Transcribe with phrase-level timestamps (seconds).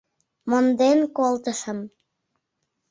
[0.49, 1.79] —Монден колтышым.